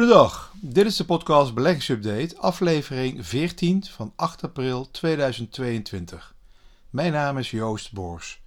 [0.00, 6.34] Goedendag, dit is de podcast Beleggingsupdate, aflevering 14 van 8 april 2022.
[6.90, 8.40] Mijn naam is Joost Boors.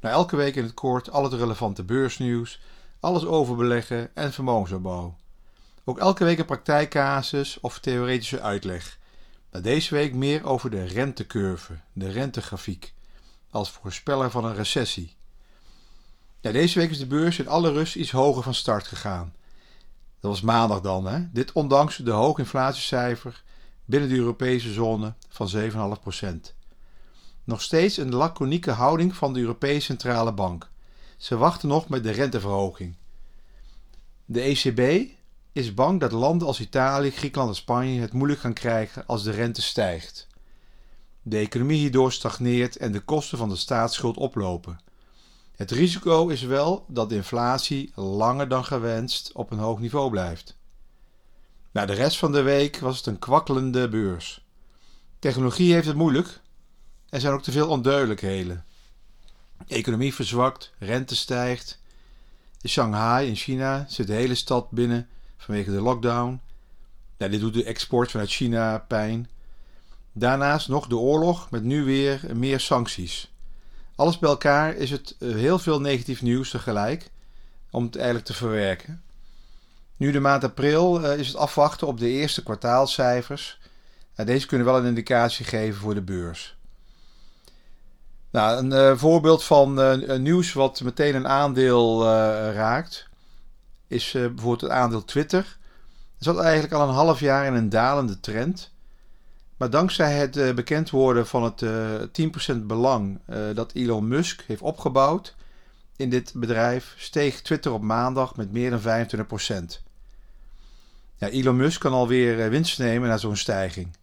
[0.00, 2.60] Nou, elke week in het kort al het relevante beursnieuws,
[3.00, 5.16] alles over beleggen en vermogensopbouw.
[5.84, 8.98] Ook elke week een praktijkcasus of theoretische uitleg.
[9.50, 12.94] Nou, deze week meer over de rentecurve, de rentegrafiek,
[13.50, 15.16] als voorspeller van een recessie.
[16.40, 19.32] Ja, deze week is de beurs in alle rust iets hoger van start gegaan.
[20.20, 21.06] Dat was maandag dan.
[21.06, 21.30] Hè?
[21.32, 23.42] Dit ondanks de hoge inflatiecijfer
[23.84, 26.28] binnen de Europese zone van 7,5%.
[27.44, 30.70] Nog steeds een laconieke houding van de Europese Centrale Bank.
[31.16, 32.96] Ze wachten nog met de renteverhoging.
[34.24, 35.10] De ECB
[35.52, 39.30] is bang dat landen als Italië, Griekenland en Spanje het moeilijk gaan krijgen als de
[39.30, 40.26] rente stijgt.
[41.22, 44.80] De economie hierdoor stagneert en de kosten van de staatsschuld oplopen.
[45.58, 50.56] Het risico is wel dat de inflatie langer dan gewenst op een hoog niveau blijft.
[51.70, 54.46] Na de rest van de week was het een kwakkelende beurs.
[55.18, 56.40] Technologie heeft het moeilijk.
[57.08, 58.64] Er zijn ook te veel onduidelijkheden.
[59.66, 61.80] De economie verzwakt, rente stijgt.
[62.60, 66.40] In Shanghai in China zit de hele stad binnen vanwege de lockdown.
[67.16, 69.28] Ja, dit doet de export vanuit China pijn.
[70.12, 73.30] Daarnaast nog de oorlog met nu weer meer sancties.
[73.98, 77.10] Alles bij elkaar is het eh, heel veel negatief nieuws tegelijk
[77.70, 79.02] om het eigenlijk te verwerken.
[79.96, 83.60] Nu de maand april eh, is het afwachten op de eerste kwartaalcijfers.
[84.14, 86.56] Deze kunnen wel een indicatie geven voor de beurs.
[88.30, 89.74] Nou, een uh, voorbeeld van
[90.22, 92.04] nieuws wat meteen een aandeel
[92.52, 93.08] raakt,
[93.86, 95.58] is bijvoorbeeld het aandeel Twitter.
[96.14, 98.72] Het zat eigenlijk al een half jaar in een dalende trend.
[99.58, 104.44] Maar dankzij het uh, bekend worden van het uh, 10% belang uh, dat Elon Musk
[104.46, 105.36] heeft opgebouwd
[105.96, 108.84] in dit bedrijf, steeg Twitter op maandag met meer dan 25%.
[111.16, 113.96] Ja, Elon Musk kan alweer winst nemen na zo'n stijging.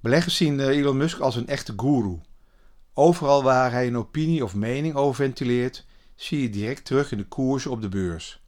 [0.00, 2.20] Beleggers zien Elon Musk als een echte guru.
[2.94, 7.26] Overal waar hij een opinie of mening over ventileert, zie je direct terug in de
[7.26, 8.42] koersen op de beurs.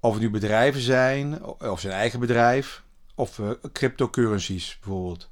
[0.00, 2.82] Of het nu bedrijven zijn, of zijn eigen bedrijf,
[3.16, 5.28] of uh, cryptocurrencies bijvoorbeeld.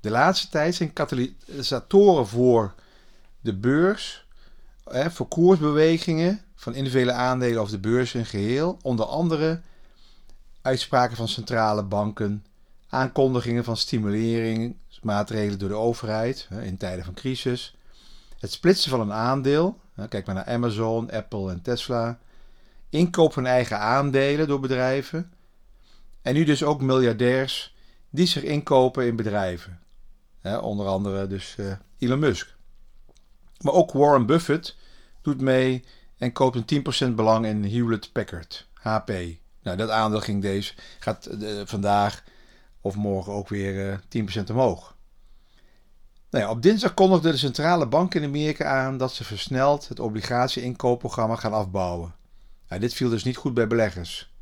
[0.00, 2.74] De laatste tijd zijn katalysatoren voor
[3.40, 4.26] de beurs,
[4.84, 9.60] hè, voor koersbewegingen van individuele aandelen of de beurs in geheel, onder andere
[10.62, 12.44] uitspraken van centrale banken,
[12.88, 17.76] aankondigingen van stimuleringsmaatregelen door de overheid hè, in tijden van crisis,
[18.38, 22.18] het splitsen van een aandeel, hè, kijk maar naar Amazon, Apple en Tesla,
[22.88, 25.32] inkoop van eigen aandelen door bedrijven
[26.22, 27.74] en nu dus ook miljardairs
[28.10, 29.80] die zich inkopen in bedrijven.
[30.60, 32.56] onder andere dus uh, Elon Musk.
[33.60, 34.76] Maar ook Warren Buffett
[35.22, 35.84] doet mee
[36.18, 39.12] en koopt een 10% belang in Hewlett Packard, HP.
[39.62, 42.24] Nou, dat aandeel ging deze, gaat uh, vandaag
[42.80, 44.96] of morgen ook weer uh, eh, 10% omhoog.
[46.30, 50.00] Nou ja, op dinsdag kondigde de centrale bank in Amerika aan dat ze versneld het
[50.00, 52.14] obligatie-inkoopprogramma gaan afbouwen.
[52.68, 54.34] Nou, dit viel dus niet goed bij beleggers.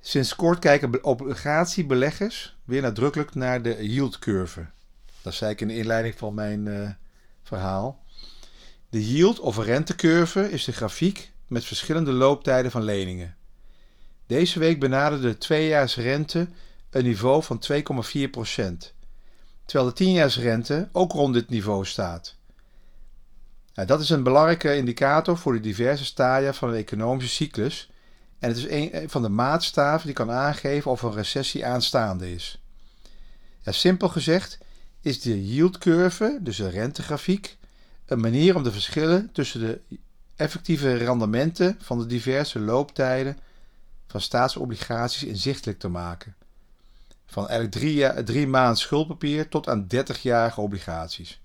[0.00, 4.66] Sinds kort kijken obligatiebeleggers weer nadrukkelijk naar de yield curve.
[5.22, 6.88] Dat zei ik in de inleiding van mijn uh,
[7.42, 8.04] verhaal.
[8.88, 13.36] De yield of rentecurve is de grafiek met verschillende looptijden van leningen.
[14.26, 16.48] Deze week benaderde de tweejaarsrente
[16.90, 17.80] een niveau van 2,4%,
[19.64, 22.36] terwijl de tienjaarsrente ook rond dit niveau staat.
[23.74, 27.90] Nou, dat is een belangrijke indicator voor de diverse stadia van de economische cyclus
[28.40, 32.62] en het is een van de maatstaven die kan aangeven of een recessie aanstaande is.
[33.64, 34.58] Simpel gezegd
[35.00, 37.56] is de yield curve, dus de rentegrafiek,
[38.06, 39.80] een manier om de verschillen tussen de
[40.36, 43.38] effectieve rendementen van de diverse looptijden
[44.06, 46.34] van staatsobligaties inzichtelijk te maken.
[47.26, 51.40] Van eigenlijk drie, drie maanden schuldpapier tot aan 30-jarige obligaties.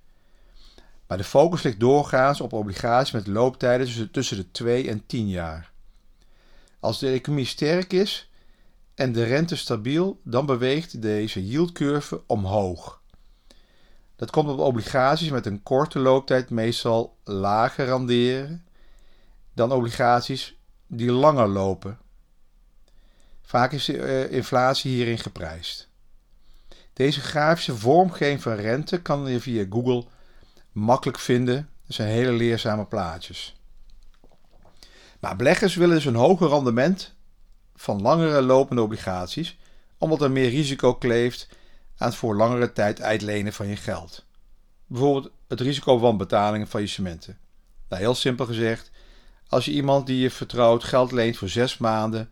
[1.07, 5.73] Maar de focus ligt doorgaans op obligaties met looptijden tussen de 2 en 10 jaar.
[6.85, 8.29] Als de economie sterk is
[8.95, 13.01] en de rente stabiel, dan beweegt deze yieldcurve omhoog.
[14.15, 18.65] Dat komt op obligaties met een korte looptijd meestal lager renderen
[19.53, 20.55] dan obligaties
[20.87, 21.97] die langer lopen.
[23.41, 25.89] Vaak is de eh, inflatie hierin geprijsd.
[26.93, 30.05] Deze grafische vormgeving van rente kan je via Google
[30.71, 31.69] makkelijk vinden.
[31.87, 33.55] Er zijn hele leerzame plaatjes.
[35.25, 37.13] Maar beleggers willen dus een hoger rendement
[37.75, 39.57] van langere lopende obligaties,
[39.97, 41.47] omdat er meer risico kleeft
[41.97, 44.25] aan het voor langere tijd uitlenen van je geld.
[44.87, 47.37] Bijvoorbeeld het risico van betalingen faillissementen.
[47.89, 48.91] Nou, heel simpel gezegd,
[49.47, 52.29] als je iemand die je vertrouwt geld leent voor zes maanden,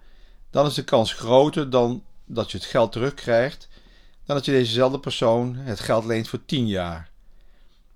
[0.49, 3.67] dan is de kans groter dan dat je het geld terugkrijgt
[4.25, 7.09] dan dat je dezezelfde persoon het geld leent voor 10 jaar.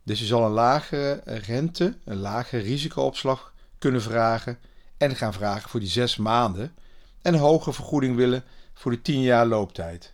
[0.04, 4.60] Dus je zal een lagere rente, een lagere risicoopslag kunnen vragen
[4.98, 6.76] en gaan vragen voor die 6 maanden
[7.22, 10.14] en een hogere vergoeding willen voor de 10 jaar looptijd.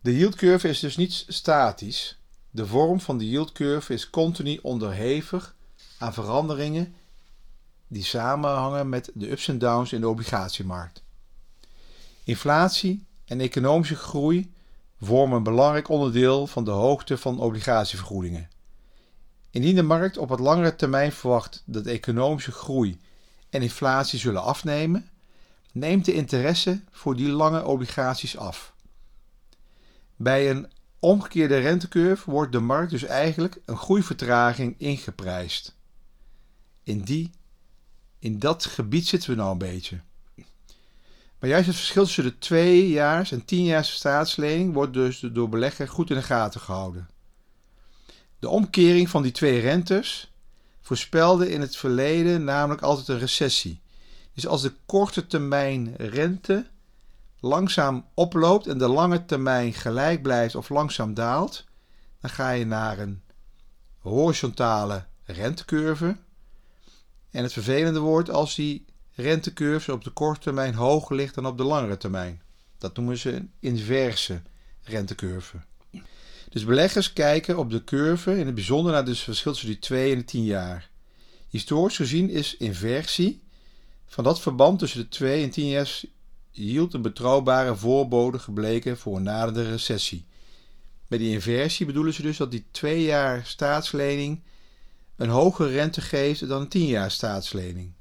[0.00, 2.18] De yield curve is dus niet statisch.
[2.50, 5.54] De vorm van de yield curve is continu onderhevig
[5.98, 6.94] aan veranderingen
[7.88, 11.02] die samenhangen met de ups en downs in de obligatiemarkt.
[12.24, 14.52] Inflatie en economische groei
[15.00, 18.50] vormen een belangrijk onderdeel van de hoogte van obligatievergoedingen.
[19.50, 23.00] Indien de markt op wat langere termijn verwacht dat economische groei
[23.50, 25.08] en inflatie zullen afnemen,
[25.72, 28.74] neemt de interesse voor die lange obligaties af.
[30.16, 35.76] Bij een omgekeerde rentecurve wordt de markt dus eigenlijk een groeivertraging ingeprijsd.
[36.82, 37.30] In, die,
[38.18, 40.00] in dat gebied zitten we nou een beetje.
[41.38, 46.10] Maar juist het verschil tussen de tweejaars en tienjaars staatslening wordt dus door belegger goed
[46.10, 47.08] in de gaten gehouden.
[48.38, 50.32] De omkering van die twee rentes
[50.80, 53.80] voorspelde in het verleden namelijk altijd een recessie.
[54.34, 56.66] Dus als de korte termijn rente
[57.40, 61.64] langzaam oploopt en de lange termijn gelijk blijft of langzaam daalt,
[62.20, 63.22] dan ga je naar een
[63.98, 66.16] horizontale rentecurve.
[67.30, 68.84] En het vervelende wordt als die
[69.14, 72.42] rentecurve op de korte termijn hoger ligt dan op de langere termijn.
[72.78, 74.42] Dat noemen ze een inverse
[74.82, 75.56] rentecurve.
[76.50, 80.12] Dus beleggers kijken op de curve in het bijzonder naar het verschil tussen die 2
[80.12, 80.90] en de 10 jaar.
[81.48, 83.42] Historisch gezien is inversie
[84.06, 86.00] van dat verband tussen de 2 en 10 jaar
[86.50, 90.26] yield een betrouwbare voorbode gebleken voor een naderende recessie.
[91.06, 94.42] Met die inversie bedoelen ze dus dat die 2 jaar staatslening
[95.16, 97.92] een hogere rente geeft dan een 10 jaar staatslening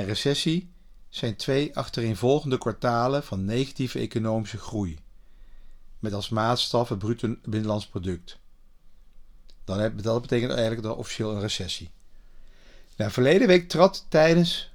[0.00, 0.72] en recessie
[1.08, 4.98] zijn twee achtereenvolgende kwartalen van negatieve economische groei,
[6.00, 8.38] met als maatstaf het bruto binnenlands product.
[9.64, 11.90] Dan dat betekent eigenlijk dan officieel een recessie.
[12.96, 14.70] Nou, verleden week trad tijdens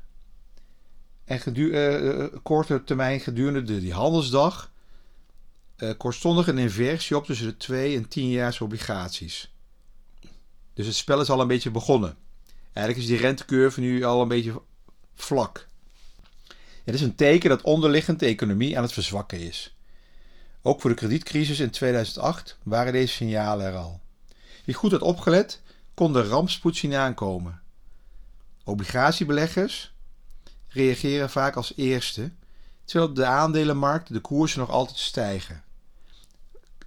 [1.25, 4.71] en uh, korte termijn gedurende de, die handelsdag
[5.77, 9.51] uh, kortstondig een inversie op tussen de 2 en 10 jaar obligaties.
[10.73, 12.17] Dus het spel is al een beetje begonnen.
[12.73, 14.61] Eigenlijk is die rentecurve nu al een beetje
[15.15, 15.67] vlak.
[16.83, 19.74] Het is een teken dat onderliggend de economie aan het verzwakken is.
[20.67, 23.99] Ook voor de kredietcrisis in 2008 waren deze signalen er al.
[24.63, 25.61] Wie goed had opgelet,
[25.93, 27.61] kon de rampspoed zien aankomen.
[28.63, 29.93] Obligatiebeleggers
[30.67, 32.31] reageren vaak als eerste,
[32.85, 35.63] terwijl op de aandelenmarkt de koersen nog altijd stijgen.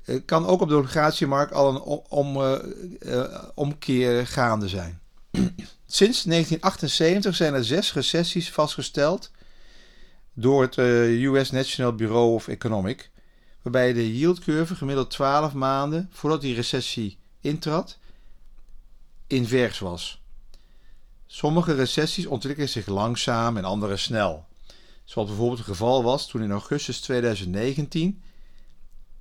[0.03, 2.59] Het kan ook op de obligatiemarkt al een om, uh,
[3.01, 5.01] uh, omkeer gaande zijn.
[5.87, 9.31] Sinds 1978 zijn er zes recessies vastgesteld
[10.35, 13.11] door het eh, US National Bureau of Economic,
[13.73, 17.99] waarbij de yield curve gemiddeld 12 maanden voordat die recessie intrad
[19.27, 20.23] invers was.
[21.27, 24.47] Sommige recessies ontwikkelen zich langzaam en andere snel.
[25.05, 28.23] Zoals bijvoorbeeld het geval was toen in augustus 2019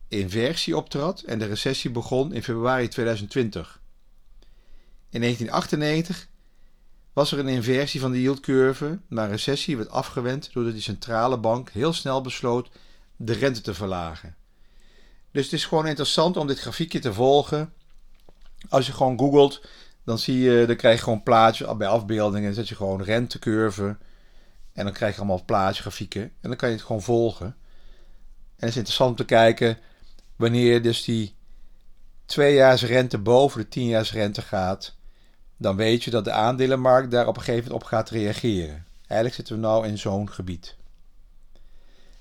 [0.08, 3.82] inversie optrad en de recessie begon in februari 2020.
[5.10, 6.27] In 1998
[7.13, 11.70] was er een inversie van de yieldcurve, maar recessie werd afgewend doordat de centrale bank
[11.70, 12.70] heel snel besloot
[13.18, 14.36] de rente te verlagen.
[15.32, 17.74] Dus het is gewoon interessant om dit grafiekje te volgen.
[18.70, 19.62] Als je gewoon googelt,
[20.04, 22.46] dan zie je, dan krijg je gewoon plaatjes bij afbeeldingen.
[22.46, 23.98] Dan zet je gewoon rentecurve.
[24.74, 26.22] En dan krijg je allemaal plaatjes, grafieken.
[26.22, 27.46] En dan kan je het gewoon volgen.
[27.46, 29.78] En het is interessant om te kijken
[30.36, 31.36] wanneer dus die
[32.26, 34.98] tweejaars rente boven de tienjaars rente gaat
[35.58, 38.86] dan weet je dat de aandelenmarkt daar op een gegeven moment op gaat reageren.
[39.00, 40.76] Eigenlijk zitten we nou in zo'n gebied.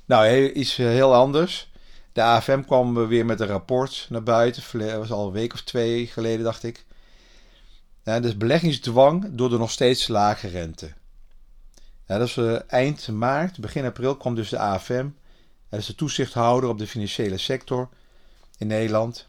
[0.07, 1.71] Nou, iets eh, heel anders.
[2.13, 4.63] De AFM kwam weer met een rapport naar buiten.
[4.79, 6.85] Dat was al een week of twee geleden, dacht ik.
[8.03, 10.93] Dus beleggingsdwang door de nog steeds lage rente.
[12.07, 15.09] Dat is uh, eind maart, begin april kwam dus de AFM.
[15.69, 17.89] Dat is de toezichthouder op de financiële sector
[18.59, 19.29] in Nederland.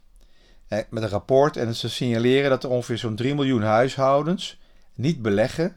[0.67, 4.59] Eh, met een rapport en ze signaleren dat er ongeveer zo'n 3 miljoen huishoudens
[4.93, 5.75] niet beleggen.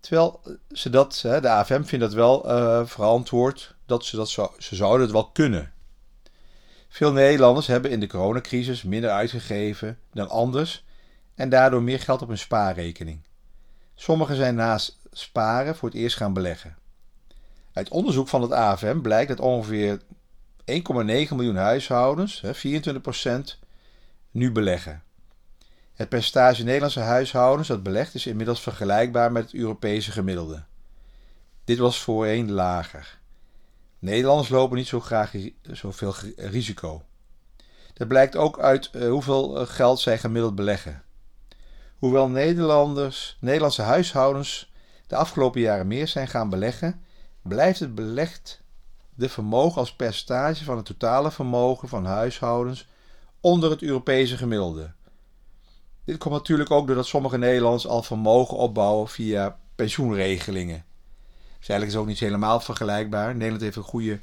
[0.00, 0.40] Terwijl
[0.70, 4.28] ze dat, de AFM vindt dat wel uh, verantwoord, dat ze dat
[4.58, 5.72] ze zouden het wel kunnen.
[6.88, 10.84] Veel Nederlanders hebben in de coronacrisis minder uitgegeven dan anders
[11.34, 13.20] en daardoor meer geld op hun spaarrekening.
[13.94, 16.76] Sommigen zijn naast sparen voor het eerst gaan beleggen.
[17.72, 20.04] Uit onderzoek van het AFM blijkt dat ongeveer 1,9
[20.64, 22.48] miljoen huishoudens, 24%,
[24.30, 25.02] nu beleggen.
[25.94, 30.64] Het percentage Nederlandse huishoudens dat belegt is inmiddels vergelijkbaar met het Europese gemiddelde.
[31.64, 33.18] Dit was voorheen lager.
[34.06, 37.02] Nederlanders lopen niet zo graag zoveel risico.
[37.94, 41.02] Dat blijkt ook uit uh, hoeveel eh, geld zij gemiddeld beleggen.
[41.98, 44.72] Hoewel Nederlanders, Nederlandse huishoudens
[45.06, 47.00] de afgelopen jaren meer zijn gaan beleggen,
[47.42, 48.62] blijft het belegd
[49.18, 52.86] vermogen als percentage van het totale vermogen van huishoudens
[53.40, 54.92] onder het Europese gemiddelde.
[56.04, 60.84] Dit komt natuurlijk ook doordat sommige Nederlanders al vermogen opbouwen via pensioenregelingen.
[61.58, 63.32] Dus eigenlijk is het ook niet helemaal vergelijkbaar.
[63.34, 64.20] Nederland heeft een goede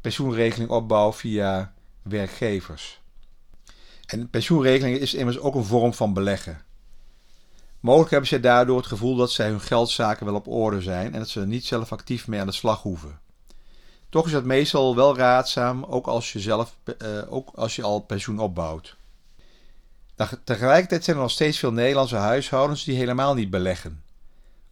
[0.00, 1.72] pensioenregeling opbouw via
[2.02, 3.00] werkgevers.
[4.06, 6.64] En pensioenregeling is immers ook een vorm van beleggen.
[7.80, 11.18] Mogelijk hebben zij daardoor het gevoel dat zij hun geldzaken wel op orde zijn en
[11.18, 13.20] dat ze er niet zelf actief mee aan de slag hoeven.
[14.08, 18.00] Toch is dat meestal wel raadzaam, ook als je, zelf, uh, ook als je al
[18.00, 18.96] pensioen opbouwt.
[20.44, 24.02] Tegelijkertijd zijn er nog steeds veel Nederlandse huishoudens die helemaal niet beleggen,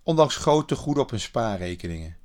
[0.04, 2.16] ondanks grote goeden op hun spaarrekeningen.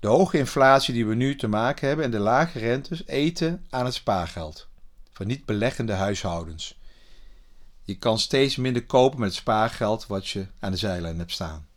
[0.00, 3.84] De hoge inflatie die we nu te maken hebben en de lage rentes eten aan
[3.84, 4.68] het spaargeld
[5.12, 6.78] van niet beleggende huishoudens.
[7.82, 11.68] Je kan steeds minder kopen met het spaargeld wat je aan de zijlijn hebt staan.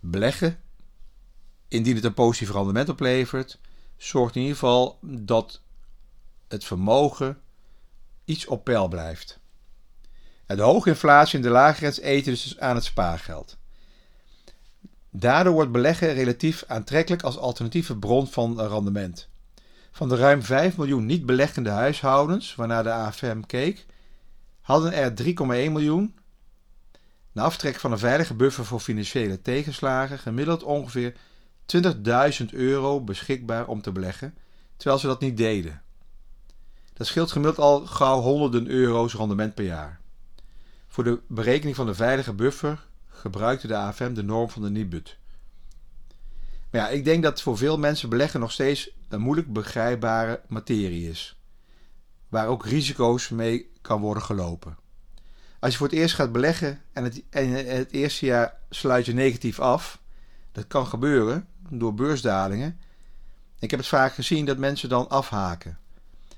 [0.00, 0.60] Beleggen,
[1.68, 3.58] indien het een positief rendement oplevert,
[3.96, 5.60] zorgt in ieder geval dat
[6.48, 7.40] het vermogen
[8.24, 9.40] iets op peil blijft.
[10.46, 13.56] De hoge inflatie en de lage rentes eten dus aan het spaargeld.
[15.14, 19.28] Daardoor wordt beleggen relatief aantrekkelijk als alternatieve bron van rendement.
[19.90, 23.86] Van de ruim 5 miljoen niet beleggende huishoudens waarnaar de AFM keek,
[24.60, 26.14] hadden er 3,1 miljoen,
[27.32, 31.14] na aftrek van een veilige buffer voor financiële tegenslagen, gemiddeld ongeveer
[32.40, 34.34] 20.000 euro beschikbaar om te beleggen,
[34.76, 35.82] terwijl ze dat niet deden.
[36.92, 40.00] Dat scheelt gemiddeld al gauw honderden euro's rendement per jaar.
[40.88, 45.16] Voor de berekening van de veilige buffer gebruikte de AFM de norm van de Nibud.
[46.70, 51.08] Maar ja, ik denk dat voor veel mensen beleggen nog steeds een moeilijk begrijpbare materie
[51.08, 51.36] is.
[52.28, 54.76] Waar ook risico's mee kan worden gelopen.
[55.58, 59.12] Als je voor het eerst gaat beleggen en het, en het eerste jaar sluit je
[59.12, 60.00] negatief af,
[60.52, 62.80] dat kan gebeuren door beursdalingen.
[63.58, 65.78] Ik heb het vaak gezien dat mensen dan afhaken.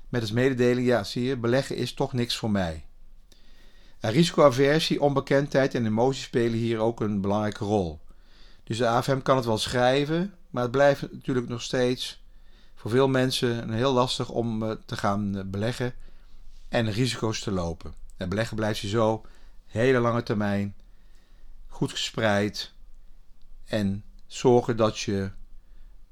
[0.09, 2.85] Met als mededeling, ja zie je, beleggen is toch niks voor mij.
[3.99, 7.99] Risicoaversie, onbekendheid en emoties spelen hier ook een belangrijke rol.
[8.63, 12.23] Dus de AFM kan het wel schrijven, maar het blijft natuurlijk nog steeds
[12.75, 15.93] voor veel mensen heel lastig om eh, te gaan eh, beleggen
[16.69, 17.93] en risico's te lopen.
[18.17, 19.25] En beleggen blijft je zo
[19.65, 20.75] hele lange termijn
[21.67, 22.73] goed gespreid
[23.65, 25.31] en zorgen dat je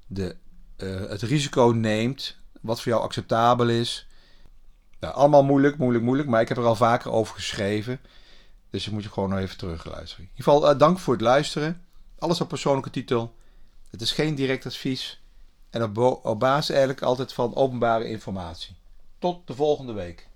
[0.06, 0.36] de,
[0.76, 4.06] uh, het risico neemt wat voor jou acceptabel is.
[5.04, 8.00] Nou, allemaal moeilijk, moeilijk, moeilijk, maar ik heb er al vaker over geschreven.
[8.70, 10.24] Dus moet je gewoon nog even terugluisteren.
[10.24, 11.84] In ieder geval, uh, dank voor het luisteren.
[12.18, 13.34] Alles op persoonlijke titel.
[13.90, 15.22] Het is geen direct advies.
[15.70, 18.76] En op basis eigenlijk altijd van openbare informatie.
[19.18, 20.28] Tot de volgende week.